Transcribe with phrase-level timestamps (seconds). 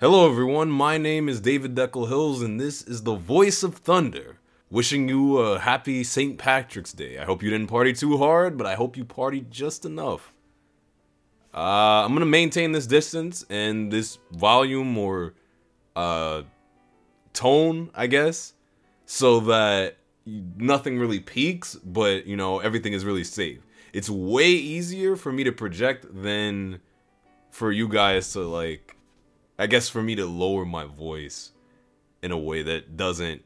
[0.00, 0.70] Hello, everyone.
[0.70, 4.38] My name is David Deckel Hills, and this is the Voice of Thunder.
[4.70, 6.38] Wishing you a happy St.
[6.38, 7.18] Patrick's Day.
[7.18, 10.32] I hope you didn't party too hard, but I hope you partied just enough.
[11.52, 15.34] Uh, I'm gonna maintain this distance and this volume or
[15.94, 16.44] uh,
[17.34, 18.54] tone, I guess,
[19.04, 23.60] so that nothing really peaks, but you know everything is really safe.
[23.92, 26.80] It's way easier for me to project than
[27.50, 28.96] for you guys to like.
[29.60, 31.52] I guess for me to lower my voice
[32.22, 33.42] in a way that doesn't.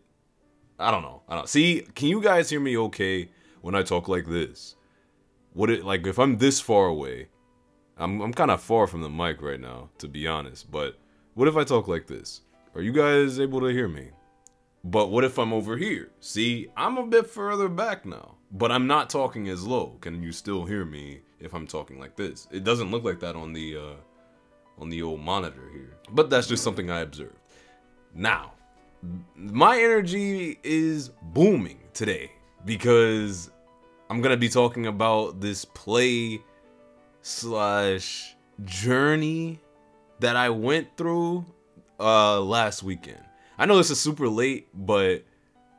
[0.78, 1.22] I don't know.
[1.28, 1.86] I don't see.
[1.96, 3.30] Can you guys hear me okay
[3.62, 4.76] when I talk like this?
[5.54, 7.28] Would it like if I'm this far away?
[7.96, 10.70] I'm I'm kind of far from the mic right now, to be honest.
[10.70, 10.98] But
[11.34, 12.42] what if I talk like this?
[12.76, 14.10] Are you guys able to hear me?
[14.84, 16.12] But what if I'm over here?
[16.20, 19.96] See, I'm a bit further back now, but I'm not talking as low.
[20.00, 22.46] Can you still hear me if I'm talking like this?
[22.52, 23.94] It doesn't look like that on the uh
[24.78, 25.96] on the old monitor here.
[26.10, 27.36] But that's just something I observed.
[28.14, 28.52] Now,
[29.36, 32.30] my energy is booming today
[32.64, 33.50] because
[34.08, 36.40] I'm to be talking about this play
[37.22, 39.60] slash journey
[40.20, 41.44] that I went through
[41.98, 43.22] uh last weekend.
[43.58, 45.24] I know this is super late, but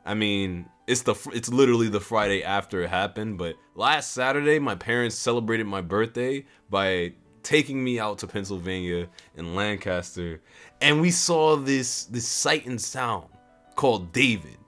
[0.04, 4.74] I mean, it's the it's literally the Friday after it happened, but last Saturday my
[4.74, 7.12] parents celebrated my birthday by
[7.46, 10.40] taking me out to Pennsylvania in Lancaster
[10.80, 13.28] and we saw this this sight and sound
[13.76, 14.58] called David.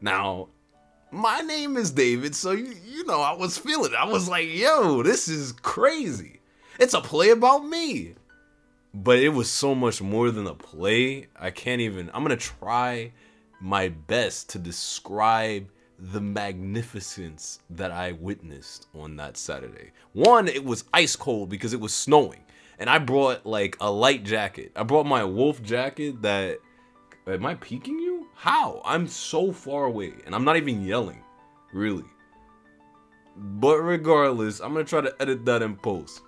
[0.00, 0.48] Now,
[1.10, 3.96] my name is David, so you, you know, I was feeling it.
[3.96, 6.40] I was like, yo, this is crazy.
[6.80, 8.14] It's a play about me.
[8.94, 11.26] But it was so much more than a play.
[11.38, 13.12] I can't even, I'm to try
[13.60, 19.92] my best to describe the magnificence that I witnessed on that Saturday.
[20.12, 22.40] One, it was ice cold because it was snowing.
[22.78, 24.72] And I brought like a light jacket.
[24.76, 26.58] I brought my wolf jacket that.
[27.26, 28.28] Am I peaking you?
[28.34, 28.80] How?
[28.84, 31.22] I'm so far away and I'm not even yelling.
[31.72, 32.04] Really.
[33.36, 36.22] But regardless, I'm gonna try to edit that in post.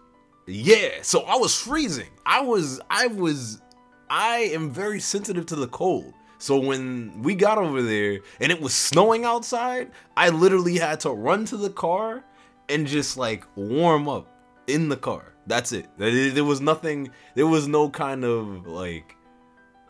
[0.47, 2.09] Yeah, so I was freezing.
[2.25, 3.61] I was, I was,
[4.09, 6.15] I am very sensitive to the cold.
[6.39, 11.11] So when we got over there and it was snowing outside, I literally had to
[11.11, 12.25] run to the car
[12.69, 14.29] and just like warm up
[14.69, 15.35] in the car.
[15.47, 15.89] That's it.
[15.99, 19.17] There was nothing, there was no kind of like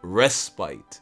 [0.02, 1.00] respite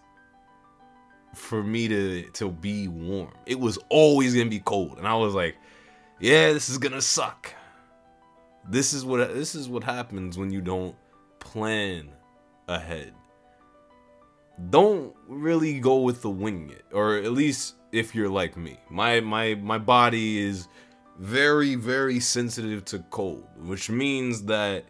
[1.34, 3.32] for me to to be warm.
[3.44, 5.56] It was always going to be cold and I was like,
[6.18, 7.52] yeah, this is going to suck.
[8.68, 10.96] This is what this is what happens when you don't
[11.38, 12.08] plan
[12.66, 13.12] ahead
[14.70, 18.78] don't really go with the wing it or at least if you're like me.
[18.90, 20.68] My my my body is
[21.18, 24.84] very very sensitive to cold which means that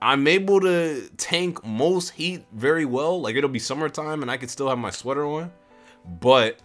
[0.00, 3.20] i'm able to tank most heat very well.
[3.20, 5.50] Like it'll be summertime and i could still have my sweater on
[6.20, 6.60] but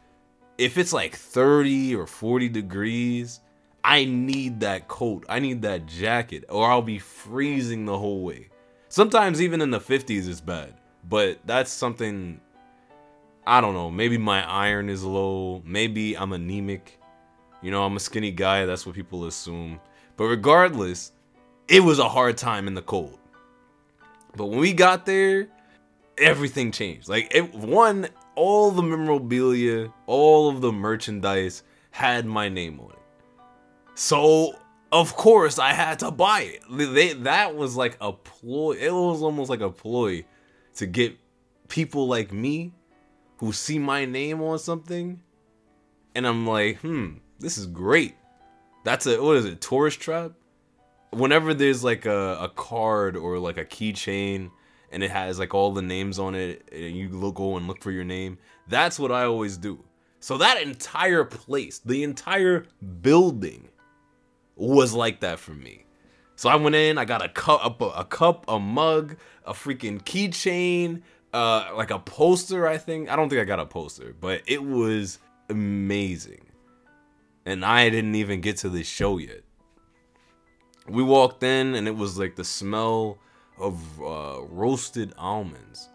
[0.58, 3.40] if it's like 30 or 40 degrees
[3.84, 5.26] i need that coat.
[5.30, 8.50] I need that jacket or i'll be freezing the whole way.
[8.90, 10.74] Sometimes even in the 50s is bad
[11.10, 12.42] but that's something
[13.48, 13.90] I don't know.
[13.90, 15.62] Maybe my iron is low.
[15.66, 17.00] Maybe I'm anemic.
[17.62, 18.66] You know, I'm a skinny guy.
[18.66, 19.80] That's what people assume.
[20.18, 21.14] But regardless,
[21.70, 23.18] it was a hard time in the cold.
[24.36, 25.48] But when we got there,
[26.18, 27.08] everything changed.
[27.08, 33.00] Like, it, one, all the memorabilia, all of the merchandise had my name on it.
[33.96, 34.56] So,
[34.92, 36.64] of course, I had to buy it.
[36.70, 38.74] They, that was like a ploy.
[38.74, 40.26] It was almost like a ploy
[40.78, 41.18] to get
[41.68, 42.74] people like me
[43.38, 45.22] who see my name on something
[46.16, 48.16] and I'm like, hmm, this is great.
[48.84, 50.32] That's a what is it, tourist trap?
[51.12, 54.52] Whenever there's like a, a card or like a keychain
[54.92, 57.92] and it has like all the names on it and you go and look for
[57.92, 59.84] your name, that's what I always do.
[60.20, 62.66] So that entire place, the entire
[63.02, 63.70] building
[64.56, 65.87] was like that for me.
[66.38, 70.00] So I went in, I got a cup, a, a cup, a mug, a freaking
[70.04, 71.02] keychain,
[71.34, 72.68] uh, like a poster.
[72.68, 75.18] I think I don't think I got a poster, but it was
[75.50, 76.46] amazing,
[77.44, 79.42] and I didn't even get to the show yet.
[80.88, 83.18] We walked in, and it was like the smell
[83.60, 85.90] of uh, roasted almonds,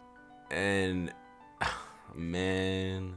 [0.51, 1.15] and
[2.17, 3.17] man,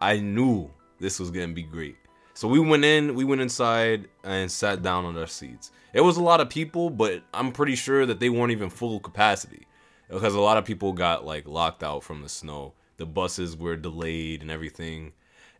[0.00, 1.98] I knew this was gonna be great.
[2.34, 5.70] So we went in, we went inside and sat down on our seats.
[5.92, 9.00] It was a lot of people, but I'm pretty sure that they weren't even full
[9.00, 9.66] capacity
[10.08, 12.74] because a lot of people got like locked out from the snow.
[12.98, 15.12] The buses were delayed and everything.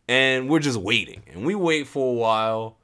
[0.07, 1.23] And we're just waiting.
[1.27, 2.77] And we wait for a while.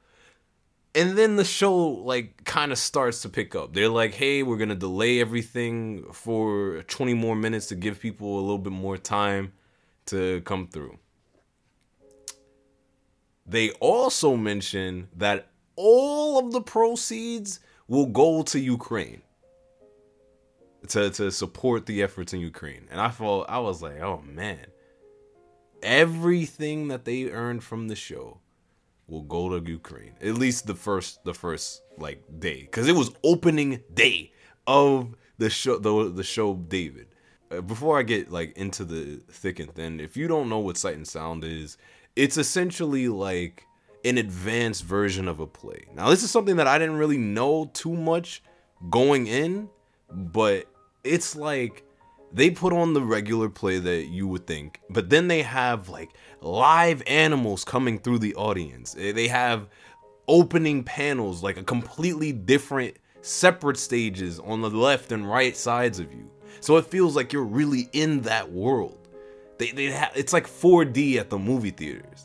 [0.93, 3.73] and then the show like kind of starts to pick up.
[3.73, 8.39] They're like, "Hey, we're going to delay everything for 20 more minutes to give people
[8.39, 9.53] a little bit more time
[10.07, 10.97] to come through."
[13.45, 19.21] They also mention that all of the proceeds will go to Ukraine
[20.87, 22.87] to to support the efforts in Ukraine.
[22.91, 24.67] And I felt I was like, "Oh man.
[25.83, 28.39] Everything that they earned from the show
[29.07, 30.15] will go to Ukraine.
[30.21, 34.31] At least the first the first like day cuz it was opening day
[34.65, 37.07] of the show the the show David.
[37.51, 40.77] Uh, before I get like into the thick and thin, if you don't know what
[40.77, 41.77] Sight and Sound is,
[42.15, 43.67] it's essentially like
[44.05, 45.85] an advanced version of a play.
[45.95, 48.43] Now, this is something that I didn't really know too much
[48.89, 49.67] going in,
[50.09, 50.67] but
[51.03, 51.83] it's like
[52.31, 56.11] they put on the regular play that you would think, but then they have like
[56.41, 58.95] live animals coming through the audience.
[58.99, 59.67] Eh, they have
[60.27, 66.13] opening panels, like a completely different, separate stages on the left and right sides of
[66.13, 66.29] you.
[66.59, 69.07] So it feels like you're really in that world.
[69.57, 72.24] They, they ha- it's like 4D at the movie theaters.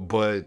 [0.00, 0.46] But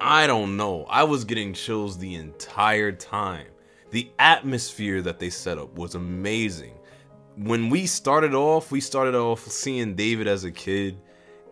[0.00, 0.84] I don't know.
[0.88, 3.46] I was getting chills the entire time.
[3.90, 6.74] The atmosphere that they set up was amazing.
[7.36, 11.00] When we started off, we started off seeing David as a kid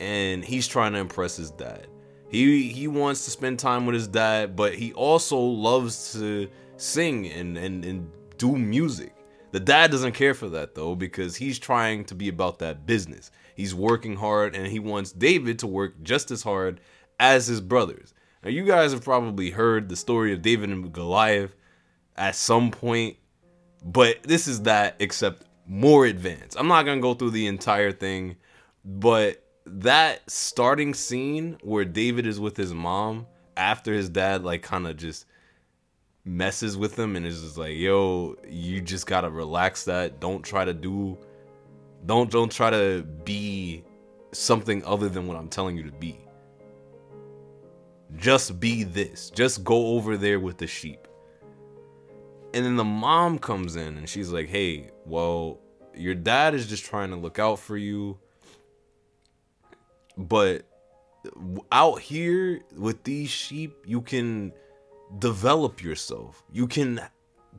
[0.01, 1.89] and he's trying to impress his dad.
[2.29, 7.27] He he wants to spend time with his dad, but he also loves to sing
[7.27, 9.15] and and, and do music.
[9.51, 13.31] The dad doesn't care for that though because he's trying to be about that business.
[13.59, 16.81] He's working hard and he wants David to work just as hard
[17.19, 18.15] as his brothers.
[18.45, 21.57] Now you guys have probably heard the story of David and Goliath
[22.15, 23.17] at some point,
[23.85, 26.57] but this is that except more advanced.
[26.57, 28.37] I'm not going to go through the entire thing,
[28.85, 33.27] but that starting scene where David is with his mom
[33.57, 35.27] after his dad like kind of just
[36.25, 40.21] messes with him and is just like, "Yo, you just got to relax that.
[40.21, 41.19] Don't try to do
[42.07, 43.85] don't don't try to be
[44.33, 46.19] something other than what I'm telling you to be.
[48.17, 49.31] Just be this.
[49.31, 51.07] Just go over there with the sheep."
[52.55, 55.61] And then the mom comes in and she's like, "Hey, well,
[55.99, 58.19] your dad is just trying to look out for you.
[60.17, 60.65] But
[61.71, 64.53] out here with these sheep, you can
[65.19, 66.43] develop yourself.
[66.53, 67.01] You can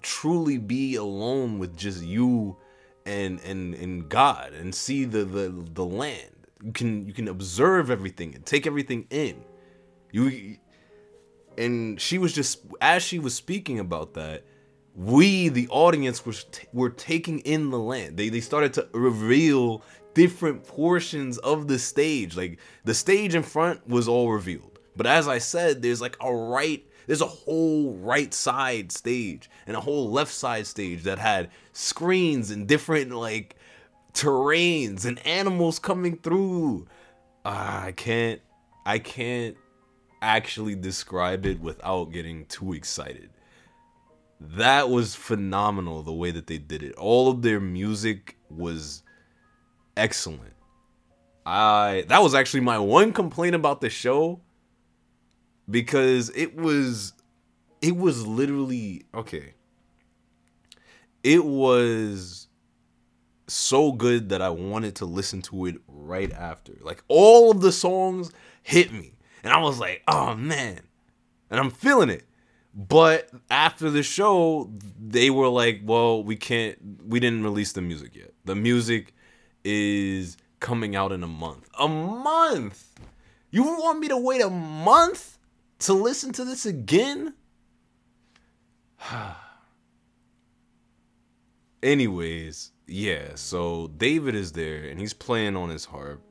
[0.02, 2.58] truly be alone with just you
[3.06, 6.48] and and and God and see the the the land.
[6.64, 9.44] You can you can observe everything and take everything in.
[10.12, 10.58] You
[11.58, 14.44] and she was just as she was speaking about that,
[14.96, 18.18] we the audience was t- were taking in the land.
[18.18, 22.36] They they started to reveal different portions of the stage.
[22.36, 24.80] Like the stage in front was all revealed.
[24.96, 29.76] But as I said, there's like a right there's a whole right side stage and
[29.76, 33.56] a whole left side stage that had screens and different like
[34.14, 36.88] terrains and animals coming through.
[37.46, 38.42] Uh, I can't
[38.86, 39.58] I can't
[40.22, 43.30] actually describe it without getting too excited.
[44.42, 46.96] That was phenomenal the way that they did it.
[46.96, 49.04] All of their music was
[49.98, 50.54] excellent.
[51.46, 54.42] I that was actually my one complaint about the show
[55.70, 57.14] because it was
[57.82, 59.54] it was literally okay.
[61.24, 62.48] It was
[63.48, 66.74] so good that I wanted to listen to it right after.
[66.82, 68.32] Like all of the songs
[68.64, 69.16] hit me.
[69.44, 70.82] And I was like, "Oh man."
[71.50, 72.26] And I'm feeling it.
[72.76, 78.16] But after the show, they were like, "Well, we can't we didn't release the music
[78.16, 78.34] yet.
[78.46, 79.14] The music
[79.64, 82.88] is coming out in a month." A month.
[83.52, 85.39] You want me to wait a month?
[85.80, 87.34] To listen to this again?
[91.84, 96.22] Anyways, yeah, so David is there and he's playing on his harp.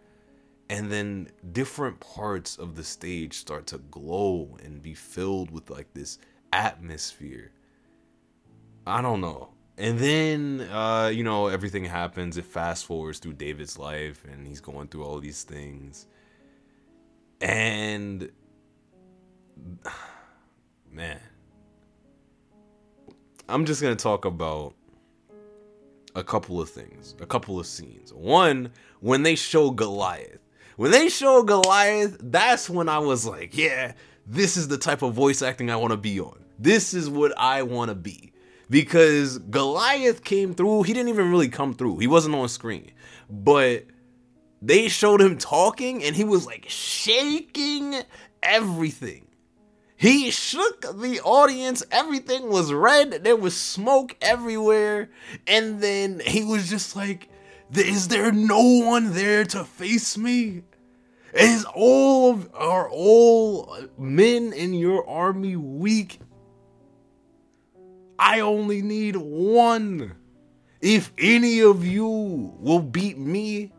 [0.71, 5.95] And then different parts of the stage start to glow and be filled with like
[5.95, 6.19] this
[6.53, 7.53] atmosphere.
[8.87, 9.49] I don't know.
[9.79, 12.37] And then, uh, you know, everything happens.
[12.37, 16.07] It fast forwards through David's life and he's going through all these things.
[17.41, 18.31] And
[20.93, 21.21] man,
[23.49, 24.75] I'm just gonna talk about
[26.15, 28.13] a couple of things, a couple of scenes.
[28.13, 30.41] One, when they show Goliath.
[30.77, 33.95] When they show Goliath, that's when I was like, yeah,
[34.27, 36.45] this is the type of voice acting I want to be on.
[36.59, 38.33] This is what I want to be.
[38.71, 41.99] Because Goliath came through, he didn't even really come through.
[41.99, 42.91] He wasn't on screen.
[43.31, 43.87] But
[44.61, 47.95] they showed him talking and he was like shaking
[48.43, 49.28] everything.
[49.99, 51.83] He shook the audience.
[51.91, 53.25] Everything was red.
[53.25, 55.11] There was smoke everywhere.
[55.45, 57.29] And then he was just like,
[57.75, 60.63] Is there no one there to face me?
[61.35, 66.21] Is all of, are all men in your army weak?
[68.21, 70.15] I only need one.
[70.81, 72.07] If any of you
[72.61, 73.73] will beat me,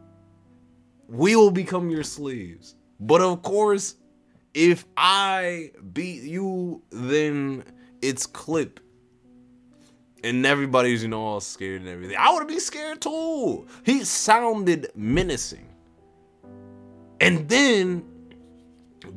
[1.07, 2.75] we will become your slaves.
[2.99, 3.95] But of course,
[4.53, 7.63] if I beat you, then
[8.01, 8.79] it's clip.
[10.23, 12.17] And everybody's, you know, all scared and everything.
[12.19, 13.67] I would be scared too.
[13.83, 15.67] He sounded menacing.
[17.21, 18.03] And then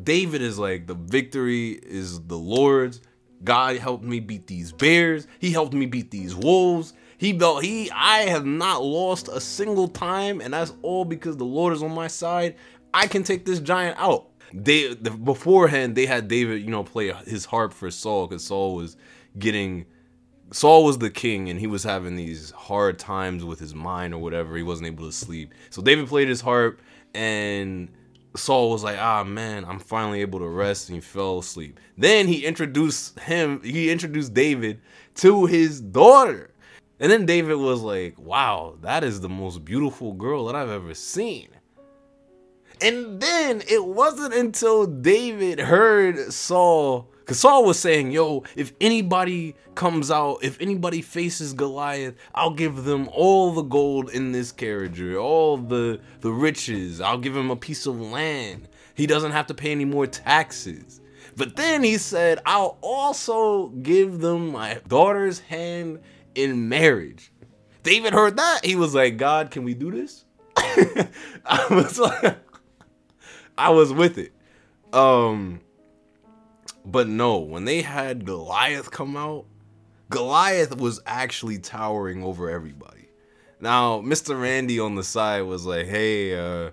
[0.02, 3.00] David is like, the victory is the Lord's.
[3.44, 5.26] God helped me beat these bears.
[5.40, 6.92] He helped me beat these wolves.
[7.18, 11.44] He built he I have not lost a single time, and that's all because the
[11.44, 12.56] Lord is on my side.
[12.94, 17.12] I can take this giant out they the, beforehand they had David, you know, play
[17.26, 18.96] his harp for Saul because Saul was
[19.38, 19.86] getting
[20.52, 24.18] Saul was the king and he was having these hard times with his mind or
[24.18, 24.56] whatever.
[24.56, 25.54] He wasn't able to sleep.
[25.70, 26.80] So David played his harp
[27.14, 27.88] and
[28.36, 31.80] Saul was like, ah man, I'm finally able to rest and he fell asleep.
[31.96, 34.80] Then he introduced him, he introduced David
[35.16, 36.50] to his daughter.
[37.00, 40.94] And then David was like, wow, that is the most beautiful girl that I've ever
[40.94, 41.48] seen.
[42.82, 49.54] And then it wasn't until David heard Saul, because Saul was saying, Yo, if anybody
[49.76, 55.00] comes out, if anybody faces Goliath, I'll give them all the gold in this carriage,
[55.14, 57.00] all the, the riches.
[57.00, 58.68] I'll give him a piece of land.
[58.94, 61.00] He doesn't have to pay any more taxes.
[61.36, 66.00] But then he said, I'll also give them my daughter's hand
[66.34, 67.32] in marriage.
[67.84, 68.64] David heard that.
[68.64, 70.24] He was like, God, can we do this?
[70.56, 72.36] I was like,
[73.56, 74.32] I was with it.
[74.92, 75.60] Um
[76.84, 79.46] but no, when they had Goliath come out,
[80.10, 83.08] Goliath was actually towering over everybody.
[83.60, 84.40] Now, Mr.
[84.40, 86.70] Randy on the side was like, "Hey, uh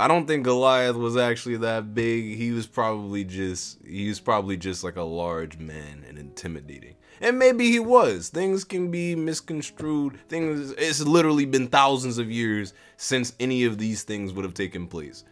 [0.00, 2.36] I don't think Goliath was actually that big.
[2.38, 6.94] He was probably just he was probably just like a large man and intimidating.
[7.20, 8.30] And maybe he was.
[8.30, 10.18] Things can be misconstrued.
[10.30, 14.86] Things it's literally been thousands of years since any of these things would have taken
[14.86, 15.24] place.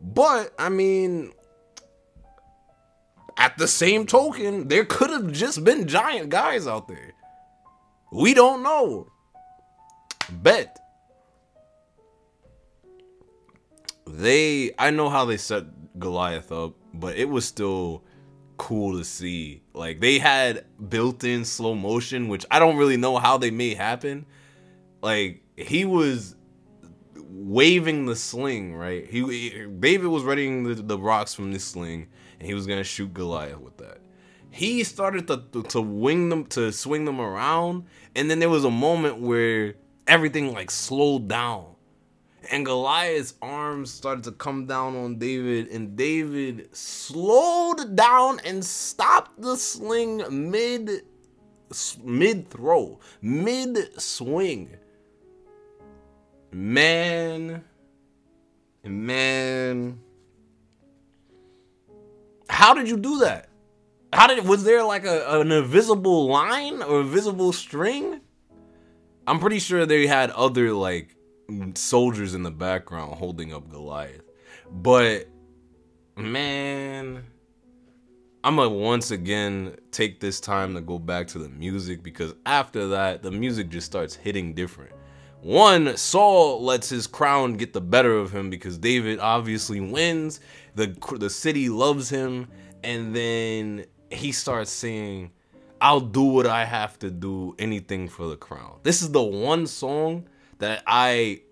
[0.00, 1.32] But I mean,
[3.36, 7.12] at the same token, there could have just been giant guys out there.
[8.12, 9.08] We don't know.
[10.30, 10.78] Bet.
[14.06, 15.64] They I know how they set
[15.98, 18.04] Goliath up, but it was still
[18.56, 19.62] cool to see.
[19.72, 24.26] Like they had built-in slow motion, which I don't really know how they made happen.
[25.02, 26.36] Like he was
[27.28, 29.06] waving the sling, right?
[29.06, 32.84] He, he David was readying the, the rocks from this sling, and he was gonna
[32.84, 33.98] shoot Goliath with that.
[34.50, 38.70] He started to to wing them to swing them around, and then there was a
[38.70, 39.74] moment where
[40.06, 41.74] everything like slowed down,
[42.50, 49.40] and Goliath's arms started to come down on David, and David slowed down and stopped
[49.40, 51.02] the sling mid
[52.04, 54.76] mid throw, mid swing
[56.56, 57.64] Man,
[58.84, 59.98] man,
[62.48, 63.48] how did you do that?
[64.12, 68.20] How did was there like a, an invisible line or invisible string?
[69.26, 71.16] I'm pretty sure they had other like
[71.74, 74.22] soldiers in the background holding up Goliath.
[74.70, 75.26] But
[76.16, 77.24] man,
[78.44, 82.86] I'm gonna once again take this time to go back to the music because after
[82.90, 84.92] that, the music just starts hitting different.
[85.44, 90.40] One, Saul lets his crown get the better of him because David obviously wins.
[90.74, 92.48] The the city loves him,
[92.82, 95.32] and then he starts saying,
[95.82, 99.66] "I'll do what I have to do, anything for the crown." This is the one
[99.66, 100.24] song
[100.60, 101.42] that I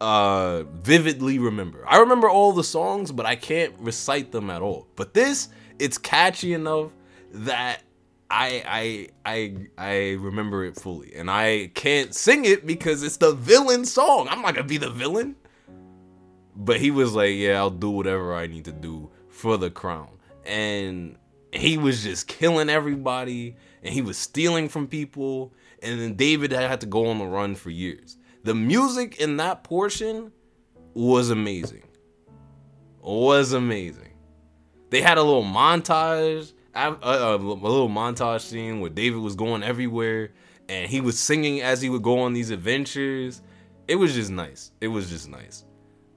[0.00, 1.84] uh vividly remember.
[1.86, 4.88] I remember all the songs, but I can't recite them at all.
[4.96, 6.90] But this, it's catchy enough
[7.32, 7.84] that
[8.30, 13.32] I I I I remember it fully, and I can't sing it because it's the
[13.32, 14.28] villain song.
[14.30, 15.36] I'm not gonna be the villain.
[16.54, 20.08] But he was like, "Yeah, I'll do whatever I need to do for the crown,"
[20.44, 21.16] and
[21.52, 26.80] he was just killing everybody, and he was stealing from people, and then David had
[26.80, 28.18] to go on the run for years.
[28.44, 30.32] The music in that portion
[30.94, 31.84] was amazing.
[33.00, 34.12] Was amazing.
[34.90, 39.20] They had a little montage a, a, uh, uh, a, little montage scene where David
[39.20, 40.30] was going everywhere
[40.68, 43.42] and he was singing as he would go on these adventures.
[43.86, 44.70] It was just nice.
[44.80, 45.64] It was just nice.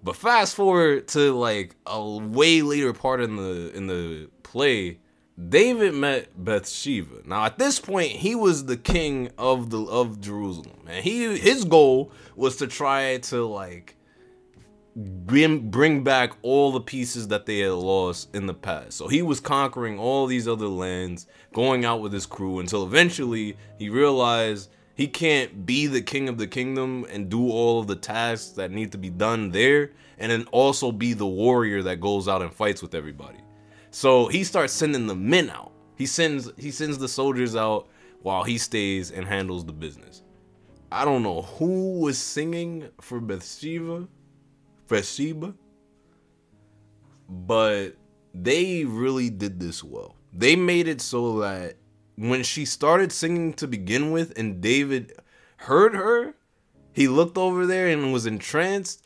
[0.03, 4.99] But fast forward to like a way later part in the in the play,
[5.49, 7.21] David met Bathsheba.
[7.25, 11.65] Now at this point, he was the king of the of Jerusalem, and he his
[11.65, 13.95] goal was to try to like
[14.95, 18.93] bring bring back all the pieces that they had lost in the past.
[18.93, 23.57] So he was conquering all these other lands, going out with his crew until eventually
[23.77, 27.95] he realized he can't be the king of the kingdom and do all of the
[27.95, 32.27] tasks that need to be done there and then also be the warrior that goes
[32.27, 33.39] out and fights with everybody.
[33.89, 35.71] So he starts sending the men out.
[35.95, 37.87] He sends he sends the soldiers out
[38.21, 40.23] while he stays and handles the business.
[40.91, 44.07] I don't know who was singing for Bathsheba,
[44.91, 45.55] Bathsheba,
[47.29, 47.95] but
[48.33, 50.15] they really did this well.
[50.33, 51.77] They made it so that
[52.15, 55.13] when she started singing to begin with and David
[55.57, 56.35] heard her,
[56.93, 59.03] he looked over there and was entranced.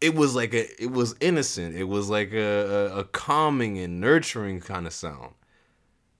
[0.00, 1.76] It was like a it was innocent.
[1.76, 5.34] It was like a, a, a calming and nurturing kind of sound.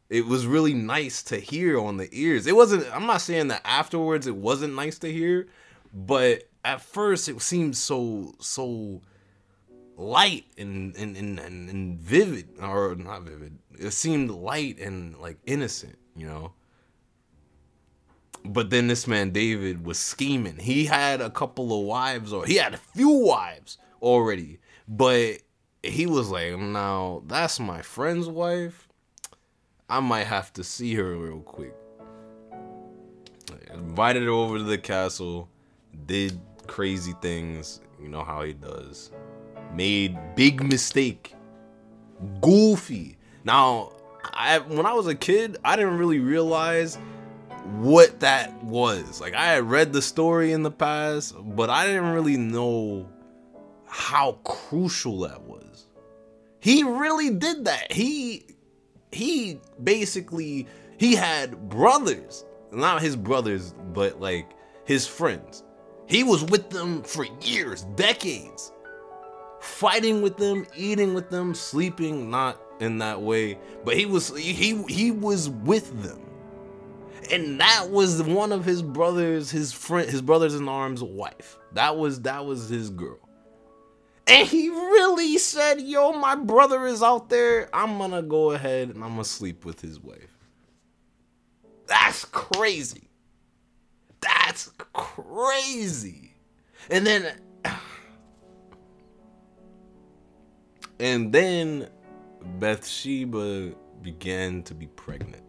[0.08, 2.46] It was really nice to hear on the ears.
[2.46, 5.48] It wasn't I'm not saying that afterwards it wasn't nice to hear,
[5.92, 9.00] but at first it seemed so so
[9.96, 13.58] light and and, and, and vivid or not vivid.
[13.78, 16.52] It seemed light and like innocent you know.
[18.44, 20.56] But then this man David was scheming.
[20.56, 25.38] He had a couple of wives, or he had a few wives already, but
[25.82, 28.88] he was like, "Now that's my friend's wife.
[29.88, 31.74] I might have to see her real quick."
[33.72, 35.48] Invited her over to the castle,
[36.06, 36.40] did
[36.70, 37.80] crazy things.
[38.00, 39.10] You know how he does.
[39.74, 41.34] Made big mistake.
[42.40, 43.18] Goofy.
[43.44, 46.96] Now I when I was a kid, I didn't really realize
[47.78, 49.20] what that was.
[49.20, 53.08] Like I had read the story in the past, but I didn't really know
[53.86, 55.86] how crucial that was.
[56.60, 57.90] He really did that.
[57.90, 58.46] He
[59.10, 64.50] he basically he had brothers, not his brothers, but like
[64.84, 65.64] his friends.
[66.10, 68.72] He was with them for years, decades.
[69.60, 74.82] Fighting with them, eating with them, sleeping, not in that way, but he was he
[74.88, 76.18] he was with them.
[77.30, 81.58] And that was one of his brothers, his friend, his brothers in arms wife.
[81.74, 83.20] That was that was his girl.
[84.26, 87.68] And he really said, "Yo, my brother is out there.
[87.72, 90.36] I'm going to go ahead and I'm going to sleep with his wife."
[91.86, 93.09] That's crazy.
[94.20, 96.34] That's crazy.
[96.90, 97.40] And then
[101.00, 101.88] and then
[102.58, 105.44] Bathsheba began to be pregnant.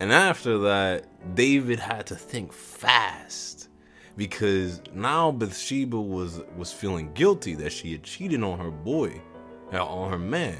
[0.00, 3.68] And after that, David had to think fast
[4.16, 9.20] because now Bathsheba was was feeling guilty that she had cheated on her boy,
[9.72, 10.58] uh, on her man.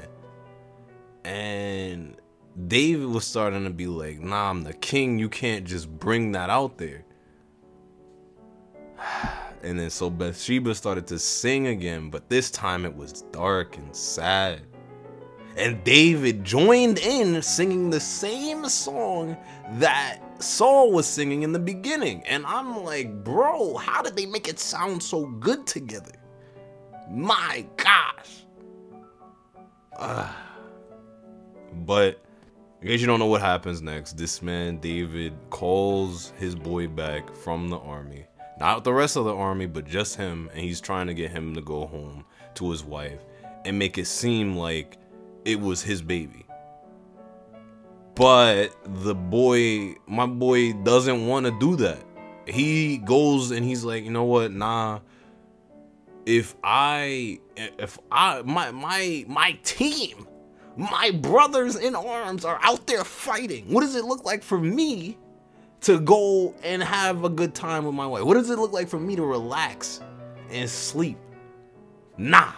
[1.25, 2.15] And
[2.67, 5.19] David was starting to be like, "Nah, I'm the king.
[5.19, 7.03] You can't just bring that out there."
[9.63, 13.95] And then so Bathsheba started to sing again, but this time it was dark and
[13.95, 14.61] sad
[15.55, 19.37] and David joined in singing the same song
[19.73, 22.23] that Saul was singing in the beginning.
[22.25, 26.13] And I'm like, bro, how did they make it sound so good together?
[27.09, 28.45] My gosh.
[29.97, 30.31] Uh,
[31.85, 32.19] but
[32.81, 37.33] in case you don't know what happens next, this man, David, calls his boy back
[37.35, 38.25] from the army.
[38.59, 40.49] Not the rest of the army, but just him.
[40.53, 43.19] And he's trying to get him to go home to his wife
[43.65, 44.97] and make it seem like
[45.45, 46.45] it was his baby.
[48.15, 52.03] But the boy, my boy doesn't want to do that.
[52.45, 54.51] He goes and he's like, you know what?
[54.51, 54.99] Nah.
[56.25, 60.27] If I if I my my my team,
[60.77, 63.65] my brothers in arms are out there fighting.
[63.73, 65.17] What does it look like for me
[65.83, 68.23] to go and have a good time with my wife?
[68.23, 70.01] What does it look like for me to relax
[70.49, 71.17] and sleep?
[72.17, 72.53] Nah.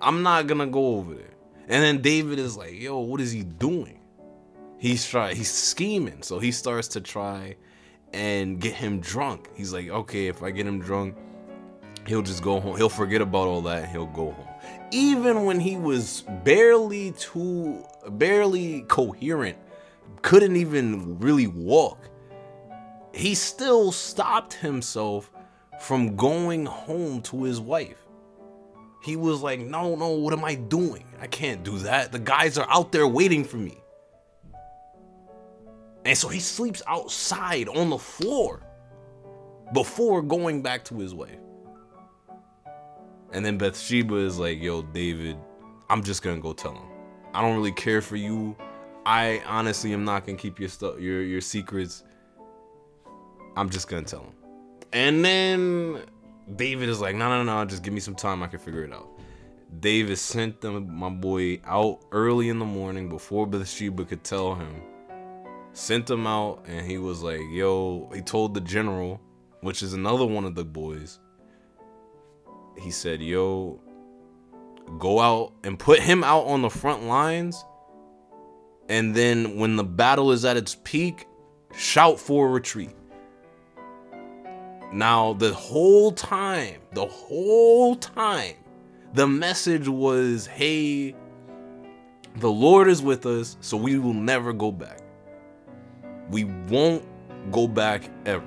[0.00, 1.34] I'm not gonna go over there.
[1.68, 4.00] And then David is like, yo, what is he doing?
[4.78, 6.22] He's try he's scheming.
[6.22, 7.56] So he starts to try
[8.12, 9.48] and get him drunk.
[9.54, 11.16] He's like, okay, if I get him drunk,
[12.06, 12.76] he'll just go home.
[12.76, 13.88] He'll forget about all that.
[13.90, 14.48] he'll go home.
[14.90, 19.56] Even when he was barely too barely coherent,
[20.20, 22.08] couldn't even really walk,
[23.14, 25.30] he still stopped himself
[25.80, 28.02] from going home to his wife
[29.02, 31.04] he was like, no, no, what am I doing?
[31.20, 32.12] I can't do that.
[32.12, 33.78] The guys are out there waiting for me.
[36.04, 38.64] And so he sleeps outside on the floor
[39.72, 41.38] before going back to his wife.
[43.32, 45.36] And then Bathsheba is like, yo, David,
[45.90, 46.88] I'm just gonna go tell him.
[47.34, 48.56] I don't really care for you.
[49.04, 52.04] I honestly am not gonna keep your stuff your your secrets.
[53.56, 54.34] I'm just gonna tell him.
[54.92, 56.02] And then
[56.56, 58.42] David is like, no, no, no, just give me some time.
[58.42, 59.08] I can figure it out.
[59.80, 64.82] David sent them, my boy out early in the morning before Bathsheba could tell him.
[65.72, 69.18] Sent him out, and he was like, yo, he told the general,
[69.62, 71.20] which is another one of the boys.
[72.78, 73.80] He said, yo,
[74.98, 77.64] go out and put him out on the front lines.
[78.88, 81.26] And then when the battle is at its peak,
[81.76, 82.94] shout for retreat.
[84.92, 88.56] Now, the whole time, the whole time,
[89.14, 91.14] the message was hey,
[92.36, 95.00] the Lord is with us, so we will never go back.
[96.30, 97.04] We won't
[97.50, 98.44] go back ever.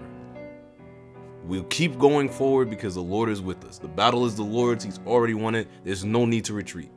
[1.43, 3.77] We'll keep going forward because the Lord is with us.
[3.77, 4.83] The battle is the Lord's.
[4.83, 5.67] He's already won it.
[5.83, 6.91] There's no need to retreat.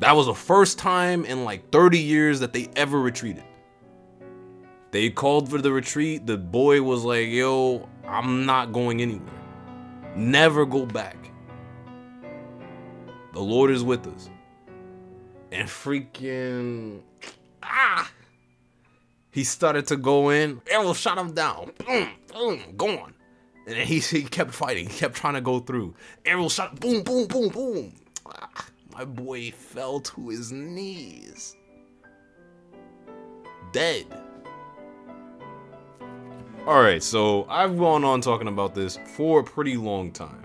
[0.00, 3.44] That was the first time in like 30 years that they ever retreated.
[4.90, 6.26] They called for the retreat.
[6.26, 9.28] The boy was like, yo, I'm not going anywhere.
[10.14, 11.16] Never go back.
[13.32, 14.30] The Lord is with us.
[15.52, 17.02] And freaking.
[17.62, 18.10] Ah!
[19.30, 20.60] He started to go in.
[20.70, 21.72] Arrow shot him down.
[21.86, 23.14] Boom, boom, gone.
[23.66, 24.88] And then he, he kept fighting.
[24.88, 25.94] He kept trying to go through.
[26.24, 26.80] Arrow shot.
[26.80, 27.92] Boom, boom, boom, boom.
[28.26, 28.67] Ah,
[28.98, 31.54] my boy fell to his knees.
[33.70, 34.06] Dead.
[36.66, 40.42] All right, so I've gone on talking about this for a pretty long time.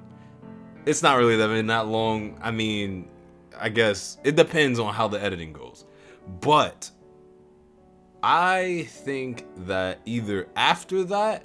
[0.85, 2.37] It's not really that that long.
[2.43, 3.09] I mean,
[3.59, 5.85] I guess it depends on how the editing goes.
[6.39, 6.91] But
[8.21, 11.43] I think that either after that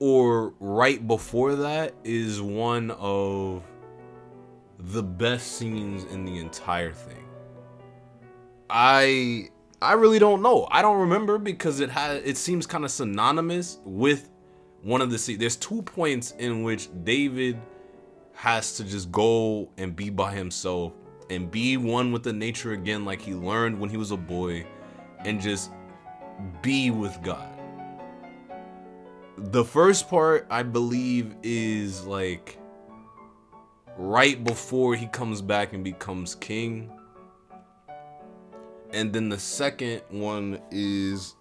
[0.00, 3.62] or right before that is one of
[4.78, 7.24] the best scenes in the entire thing.
[8.70, 9.48] I
[9.80, 10.66] I really don't know.
[10.70, 14.30] I don't remember because it has it seems kind of synonymous with
[14.82, 15.38] one of the scenes.
[15.38, 17.60] There's two points in which David
[18.34, 20.92] has to just go and be by himself
[21.30, 24.64] and be one with the nature again like he learned when he was a boy
[25.24, 25.70] and just
[26.62, 27.48] be with God.
[29.36, 32.57] The first part I believe is like
[33.98, 36.90] right before he comes back and becomes king.
[38.92, 41.34] And then the second one is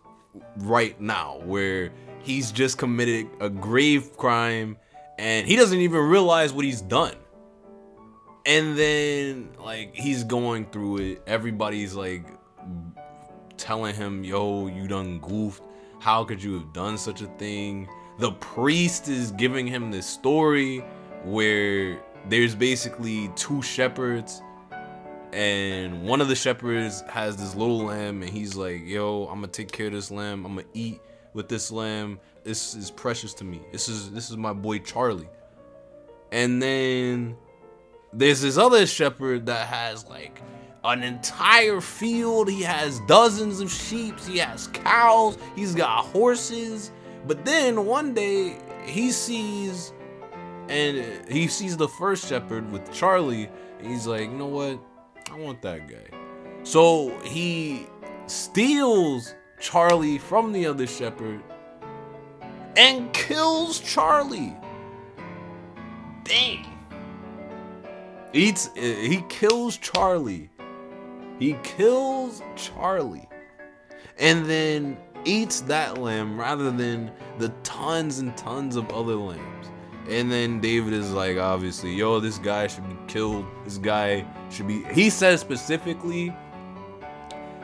[0.57, 4.77] right now where he's just committed a grave crime
[5.19, 7.15] and he doesn't even realize what he's done.
[8.45, 11.21] And then like he's going through it.
[11.27, 12.25] Everybody's like
[13.55, 15.63] telling him yo you done goofed.
[15.99, 17.87] How could you have done such a thing?
[18.19, 20.83] The priest is giving him this story
[21.23, 24.41] where there's basically two shepherds
[25.33, 29.47] and one of the shepherds has this little lamb and he's like yo i'm gonna
[29.47, 31.01] take care of this lamb i'm gonna eat
[31.37, 32.19] with this lamb.
[32.43, 33.61] This is precious to me.
[33.71, 35.29] This is this is my boy charlie.
[36.31, 37.37] And then
[38.11, 40.41] there's this other shepherd that has like
[40.83, 42.49] an entire field.
[42.49, 44.19] He has dozens of sheep.
[44.21, 45.37] He has cows.
[45.55, 46.91] He's got horses.
[47.27, 49.93] But then one day he sees
[50.69, 53.49] and he sees the first shepherd with charlie
[53.81, 54.79] he's like you know what
[55.31, 56.17] I want that guy.
[56.63, 57.87] So he
[58.27, 61.41] steals Charlie from the other shepherd
[62.75, 64.55] and kills Charlie.
[66.23, 66.65] Dang.
[68.33, 70.49] Eats he kills Charlie.
[71.39, 73.27] He kills Charlie.
[74.19, 79.71] And then eats that lamb rather than the tons and tons of other lambs.
[80.07, 83.45] And then David is like, obviously, yo, this guy should be killed.
[83.65, 84.83] This guy should be.
[84.93, 86.33] He says specifically,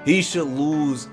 [0.06, 1.08] he should lose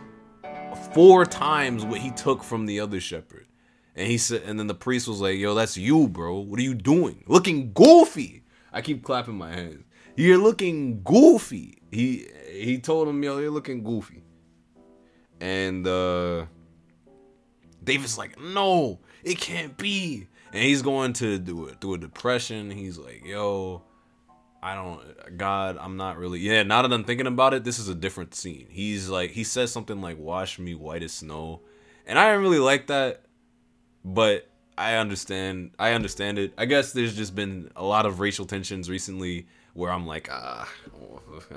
[0.92, 3.46] four times what he took from the other shepherd.
[3.94, 6.38] And he said, and then the priest was like, yo, that's you, bro.
[6.38, 7.22] What are you doing?
[7.26, 8.42] Looking goofy.
[8.72, 9.84] I keep clapping my hands.
[10.16, 11.78] You're looking goofy.
[11.90, 14.22] He he told him, yo, you're looking goofy.
[15.40, 16.46] And uh
[17.82, 22.70] David's like, no, it can't be and he's going to do it through a depression.
[22.70, 23.82] He's like, yo,
[24.62, 26.40] I don't, God, I'm not really.
[26.40, 28.66] Yeah, now that I'm thinking about it, this is a different scene.
[28.68, 31.62] He's like, he says something like, "Wash me white as snow,"
[32.06, 33.22] and I didn't really like that,
[34.04, 35.70] but I understand.
[35.78, 36.52] I understand it.
[36.58, 40.68] I guess there's just been a lot of racial tensions recently where I'm like, ah,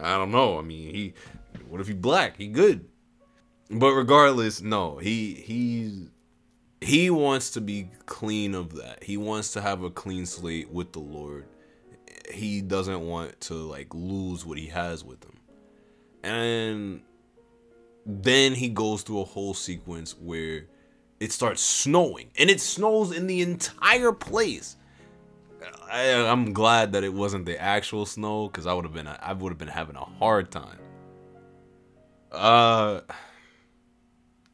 [0.02, 0.58] I don't know.
[0.58, 1.14] I mean, he,
[1.68, 2.38] what if he black?
[2.38, 2.86] He good,
[3.70, 6.10] but regardless, no, he he's
[6.84, 9.04] he wants to be clean of that.
[9.04, 11.46] He wants to have a clean slate with the Lord.
[12.32, 15.40] He doesn't want to like lose what he has with him.
[16.24, 17.02] And
[18.06, 20.66] then he goes through a whole sequence where
[21.20, 24.78] it starts snowing and it snows in the entire place.
[25.90, 29.32] I, am glad that it wasn't the actual snow because I would have been I
[29.34, 30.80] would have been having a hard time.
[32.32, 33.02] Uh,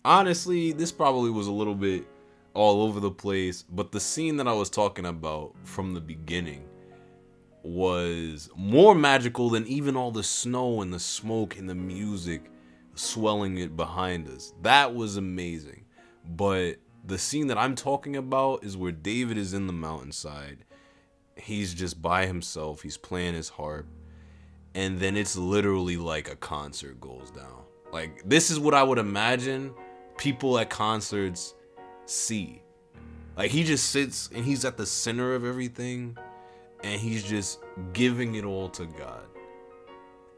[0.04, 2.06] honestly, this probably was a little bit
[2.54, 6.66] all over the place, but the scene that I was talking about from the beginning
[7.64, 12.50] was more magical than even all the snow and the smoke and the music
[12.96, 14.54] swelling it behind us.
[14.62, 15.86] That was amazing.
[16.26, 20.66] But the scene that I'm talking about is where David is in the mountainside.
[21.36, 23.88] He's just by himself, he's playing his harp,
[24.76, 27.64] and then it's literally like a concert goes down.
[27.92, 29.74] Like, this is what I would imagine
[30.18, 31.56] people at concerts
[32.10, 32.62] see.
[33.38, 36.18] Like, he just sits and he's at the center of everything,
[36.84, 37.60] and he's just
[37.94, 39.24] giving it all to God.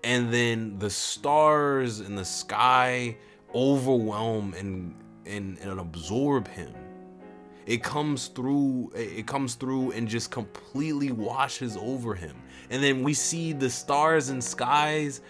[0.04, 3.18] And then the stars in the sky
[3.54, 6.74] overwhelm and and, and absorb him.
[7.66, 12.36] It comes through it comes through and just completely washes over him.
[12.70, 15.22] And then we see the stars and skies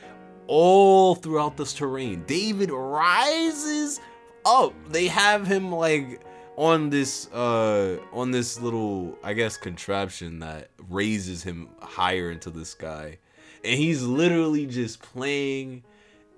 [0.47, 2.23] all throughout this terrain.
[2.25, 3.99] David rises
[4.45, 4.73] up.
[4.89, 6.21] They have him like
[6.62, 12.63] on this uh on this little i guess contraption that raises him higher into the
[12.63, 13.17] sky
[13.63, 15.84] and he's literally just playing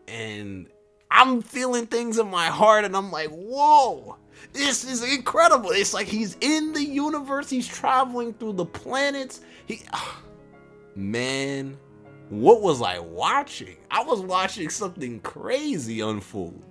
[0.07, 0.67] and
[1.12, 4.17] I'm feeling things in my heart and I'm like, whoa,
[4.51, 5.69] this is incredible.
[5.69, 9.41] It's like he's in the universe, he's traveling through the planets.
[9.67, 9.83] He
[10.95, 11.77] man,
[12.29, 13.77] what was I watching?
[13.91, 16.63] I was watching something crazy unfold.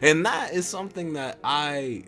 [0.00, 2.04] And that is something that I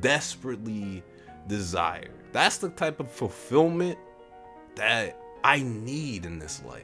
[0.00, 1.02] desperately
[1.46, 2.10] desire.
[2.32, 3.98] That's the type of fulfillment
[4.76, 6.82] that I need in this life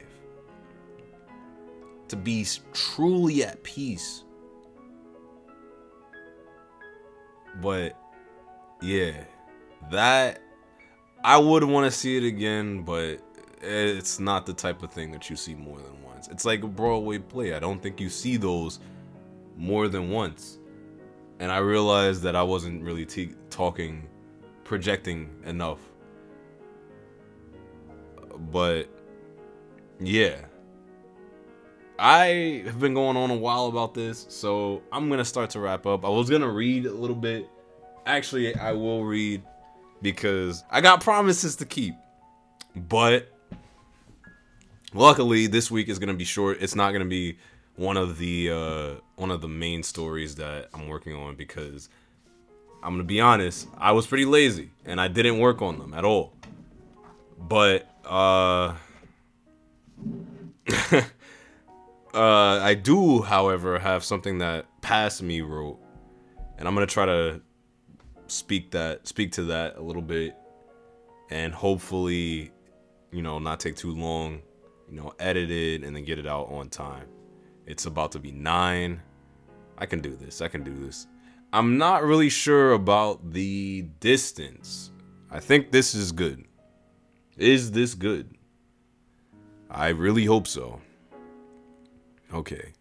[2.07, 4.23] to be truly at peace.
[7.61, 7.97] But
[8.81, 9.23] yeah,
[9.91, 10.41] that
[11.23, 13.19] I would want to see it again, but
[13.61, 16.27] it's not the type of thing that you see more than once.
[16.27, 17.53] It's like a Broadway play.
[17.53, 18.79] I don't think you see those
[19.55, 20.57] more than once.
[21.39, 23.05] And I realized that I wasn't really
[23.49, 24.07] talking,
[24.63, 25.79] projecting enough.
[28.51, 28.87] But
[29.99, 30.37] yeah,
[31.99, 35.85] I have been going on a while about this, so I'm gonna start to wrap
[35.85, 36.03] up.
[36.03, 37.47] I was gonna read a little bit.
[38.05, 39.43] Actually, I will read
[40.01, 41.95] because I got promises to keep.
[42.75, 43.31] But
[44.93, 46.57] luckily, this week is gonna be short.
[46.61, 47.37] It's not gonna be
[47.75, 51.89] one of the uh, one of the main stories that I'm working on because
[52.83, 56.05] I'm gonna be honest, I was pretty lazy and I didn't work on them at
[56.05, 56.33] all.
[57.37, 58.75] But uh
[62.13, 65.79] Uh, I do, however, have something that past me wrote,
[66.59, 67.41] and I'm gonna try to
[68.27, 70.35] speak that speak to that a little bit,
[71.31, 72.51] and hopefully,
[73.11, 74.43] you know, not take too long,
[74.87, 77.07] you know, edit it and then get it out on time.
[77.65, 79.01] It's about to be nine.
[79.77, 80.41] I can do this.
[80.41, 81.07] I can do this.
[81.51, 84.91] I'm not really sure about the distance.
[85.29, 86.45] I think this is good.
[87.37, 88.35] Is this good?
[89.69, 90.79] I really hope so.
[92.33, 92.73] Okay.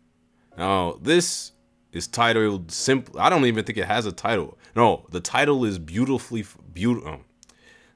[0.57, 1.53] Now, this
[1.93, 3.19] is titled simple.
[3.21, 4.59] I don't even think it has a title.
[4.75, 7.09] No, the title is beautifully beautiful.
[7.09, 7.25] Um,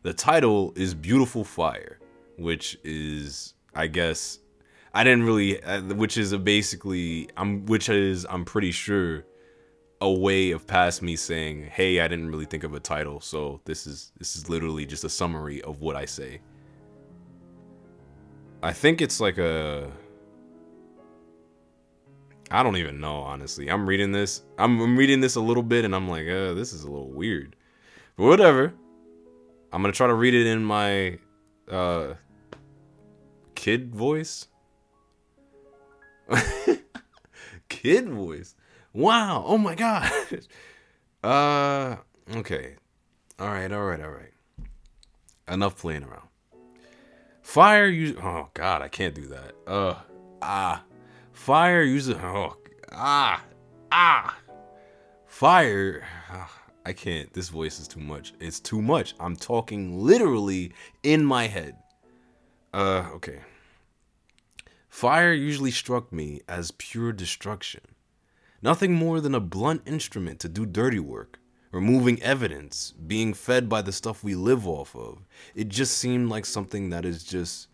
[0.03, 1.99] the title is Beautiful Fire,
[2.39, 4.39] which is I guess
[4.97, 9.27] I didn't really uh, which is basically I'm which is I'm pretty sure
[10.01, 13.61] a way of past me saying, "Hey, I didn't really think of a title." So
[13.67, 16.41] this is this is literally just a summary of what I say.
[18.63, 19.93] I think it's like a
[22.51, 23.69] I don't even know, honestly.
[23.69, 24.45] I'm reading this.
[24.57, 27.11] I'm, I'm reading this a little bit and I'm like, uh, this is a little
[27.11, 27.55] weird.
[28.17, 28.73] But whatever.
[29.73, 31.19] I'm to try to read it in my
[31.71, 32.15] uh,
[33.57, 34.47] kid voice.
[37.69, 38.55] kid voice.
[38.93, 39.45] Wow.
[39.47, 40.11] Oh my god.
[41.23, 41.97] uh
[42.37, 42.77] okay.
[43.39, 44.33] All right, all right, all right.
[45.49, 46.29] Enough playing around.
[47.43, 49.55] Fire you Oh god, I can't do that.
[49.67, 49.95] Uh
[50.43, 50.83] ah
[51.33, 52.57] Fire uses oh
[52.93, 53.43] ah
[53.93, 54.37] ah
[55.37, 56.03] fire.
[56.87, 57.31] I can't.
[57.33, 58.33] This voice is too much.
[58.41, 59.15] It's too much.
[59.21, 61.77] I'm talking literally in my head.
[62.73, 63.41] Uh okay.
[64.97, 67.83] Fire usually struck me as pure destruction.
[68.63, 71.39] Nothing more than a blunt instrument to do dirty work,
[71.71, 75.27] removing evidence, being fed by the stuff we live off of.
[75.55, 77.69] It just seemed like something that is just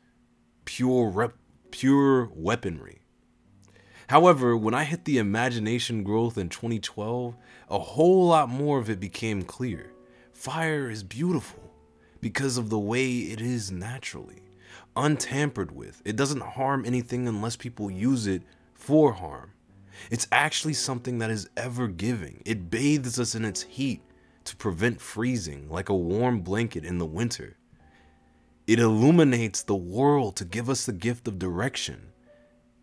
[0.65, 1.39] pure rep-
[1.71, 3.03] pure weaponry.
[4.09, 7.37] However, when I hit the imagination growth in 2012,
[7.71, 9.93] a whole lot more of it became clear.
[10.33, 11.71] Fire is beautiful
[12.21, 14.43] because of the way it is naturally,
[14.97, 16.03] untampered with.
[16.05, 18.43] It doesn't harm anything unless people use it
[18.75, 19.53] for harm.
[20.11, 22.43] It's actually something that is ever giving.
[22.45, 24.03] It bathes us in its heat
[24.45, 27.57] to prevent freezing like a warm blanket in the winter.
[28.67, 32.13] It illuminates the world to give us the gift of direction.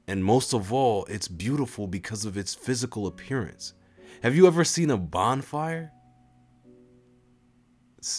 [0.07, 3.73] And most of all, it's beautiful because of its physical appearance.
[4.23, 5.91] Have you ever seen a bonfire?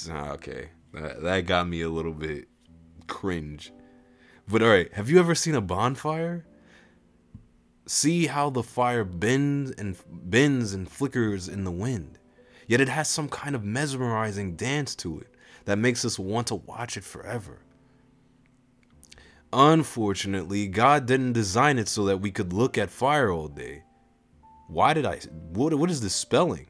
[0.08, 2.48] Okay, that, got me a little bit
[3.06, 3.72] cringe.
[4.50, 6.44] But alright, have you ever seen a bonfire?
[7.86, 12.18] See how the fire bends and bends and flickers in the wind.
[12.66, 15.28] Yet it has some kind of mesmerizing dance to it
[15.66, 17.58] that makes us want to watch it forever.
[19.52, 23.84] Unfortunately, God didn't design it so that we could look at fire all day.
[24.68, 25.18] Why did I
[25.52, 26.66] what what is this spelling?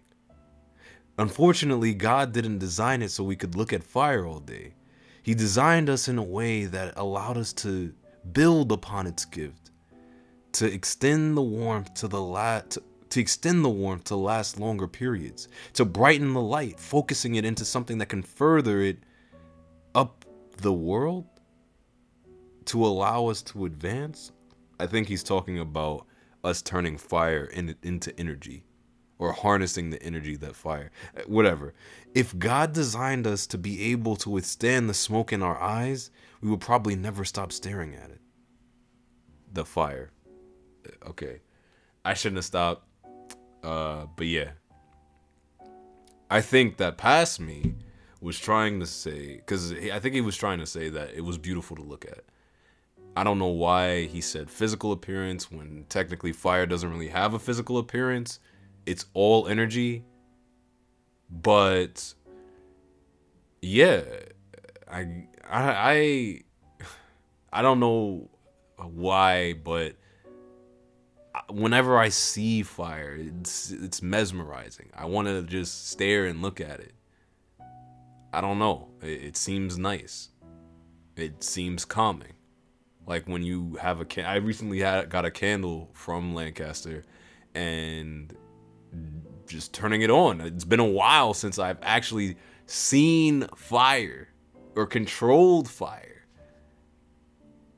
[1.18, 4.74] Unfortunately, God didn't design it so we could look at fire all day.
[5.30, 7.94] He designed us in a way that allowed us to
[8.32, 9.70] build upon its gift
[10.54, 14.88] to extend the warmth to the la- to, to extend the warmth to last longer
[14.88, 19.04] periods, to brighten the light, focusing it into something that can further it
[19.94, 20.24] up
[20.56, 21.26] the world
[22.64, 24.32] to allow us to advance.
[24.80, 26.08] I think he's talking about
[26.42, 28.64] us turning fire in, into energy
[29.20, 30.90] or harnessing the energy that fire
[31.26, 31.72] whatever
[32.14, 36.50] if god designed us to be able to withstand the smoke in our eyes we
[36.50, 38.20] would probably never stop staring at it
[39.52, 40.10] the fire
[41.06, 41.40] okay.
[42.04, 42.86] I shouldn't have stopped.
[43.62, 44.50] Uh, but yeah.
[46.30, 47.74] I think that past me
[48.20, 51.38] was trying to say, because I think he was trying to say that it was
[51.38, 52.24] beautiful to look at.
[53.16, 57.38] I don't know why he said physical appearance when technically fire doesn't really have a
[57.38, 58.38] physical appearance.
[58.86, 60.04] It's all energy.
[61.30, 62.14] But
[63.62, 64.02] yeah,
[64.90, 66.42] I I
[67.52, 68.30] I don't know
[68.76, 69.96] why, but
[71.48, 74.90] whenever I see fire, it's it's mesmerizing.
[74.94, 76.94] I want to just stare and look at it.
[78.32, 78.88] I don't know.
[79.02, 80.28] It, it, seems nice.
[81.16, 82.34] It seems calming.
[83.06, 84.24] Like when you have a can.
[84.24, 87.04] I recently had got a candle from Lancaster,
[87.54, 88.32] and
[89.50, 90.40] just turning it on.
[90.40, 92.36] It's been a while since I've actually
[92.66, 94.28] seen fire
[94.74, 96.24] or controlled fire.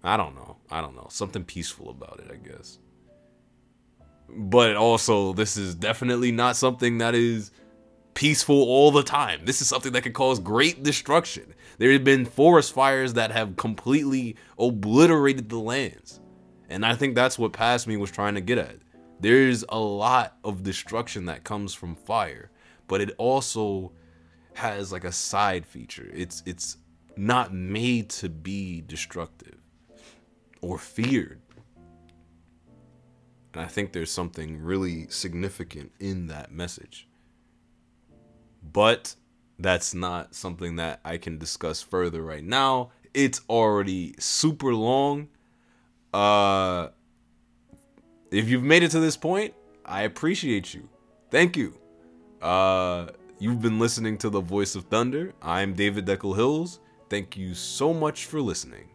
[0.04, 0.58] I don't know.
[0.70, 1.06] I don't know.
[1.10, 2.78] Something peaceful about it, I guess
[4.34, 7.50] but also this is definitely not something that is
[8.14, 9.44] peaceful all the time.
[9.44, 11.54] This is something that can cause great destruction.
[11.78, 16.20] There have been forest fires that have completely obliterated the lands.
[16.68, 18.76] And I think that's what Past Me was trying to get at.
[19.22, 22.50] There's a lot of destruction that comes from fire,
[22.88, 23.92] but it also
[24.54, 26.10] has like a side feature.
[26.12, 26.78] It's it's
[27.16, 29.58] not made to be destructive
[30.60, 31.40] or feared.
[33.54, 37.06] And I think there's something really significant in that message.
[38.72, 39.14] But
[39.56, 42.90] that's not something that I can discuss further right now.
[43.14, 45.28] It's already super long.
[46.12, 46.88] Uh
[48.32, 50.88] if you've made it to this point, I appreciate you.
[51.30, 51.78] Thank you.
[52.40, 55.34] Uh you've been listening to The Voice of Thunder.
[55.42, 56.80] I'm David Deckel Hills.
[57.10, 58.88] Thank you so much for listening.